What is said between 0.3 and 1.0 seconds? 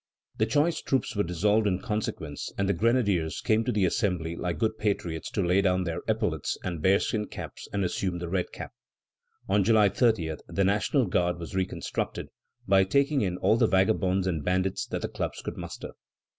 The choice